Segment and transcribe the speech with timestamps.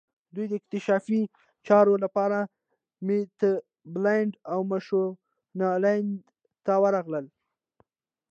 [0.35, 1.21] دوی د اکتشافي
[1.67, 2.37] چارو لپاره
[3.07, 6.09] میتابالنډ او مشونالند
[6.65, 7.25] ته ورغلل.